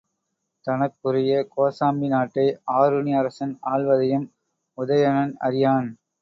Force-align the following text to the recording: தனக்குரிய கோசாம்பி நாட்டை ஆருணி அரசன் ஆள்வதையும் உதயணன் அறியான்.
தனக்குரிய 0.65 1.33
கோசாம்பி 1.51 2.07
நாட்டை 2.07 2.45
ஆருணி 2.77 3.13
அரசன் 3.19 3.53
ஆள்வதையும் 3.73 4.27
உதயணன் 4.77 5.35
அறியான். 5.39 5.89